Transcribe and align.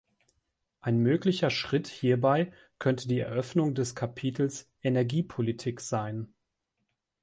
Ein 0.79 0.97
möglicher 0.97 1.51
Schritt 1.51 1.87
hierbei 1.87 2.51
könnte 2.79 3.07
die 3.07 3.19
Eröffnung 3.19 3.75
des 3.75 3.93
Kapitels 3.93 4.67
"Energiepolitik" 4.81 5.79
sein. 5.79 6.33